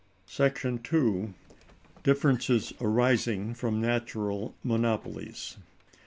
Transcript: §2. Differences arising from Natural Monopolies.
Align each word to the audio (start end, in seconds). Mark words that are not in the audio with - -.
§2. 0.83 1.33
Differences 2.01 2.73
arising 2.81 3.53
from 3.53 3.79
Natural 3.79 4.55
Monopolies. 4.63 5.57